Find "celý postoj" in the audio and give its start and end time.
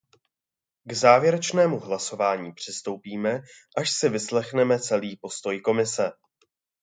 4.79-5.59